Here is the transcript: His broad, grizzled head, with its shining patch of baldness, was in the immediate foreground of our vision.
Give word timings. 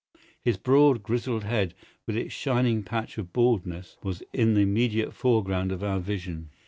His 0.41 0.57
broad, 0.57 1.03
grizzled 1.03 1.43
head, 1.43 1.75
with 2.07 2.17
its 2.17 2.33
shining 2.33 2.81
patch 2.81 3.19
of 3.19 3.31
baldness, 3.31 3.97
was 4.01 4.23
in 4.33 4.55
the 4.55 4.61
immediate 4.61 5.13
foreground 5.13 5.71
of 5.71 5.83
our 5.83 5.99
vision. 5.99 6.49